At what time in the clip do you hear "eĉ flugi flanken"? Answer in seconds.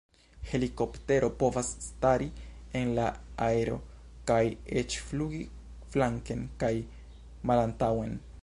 4.83-6.45